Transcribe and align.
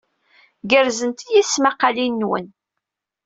Gerẓent-iyi 0.69 1.41
tesmaqqalin-nwen. 1.43 2.47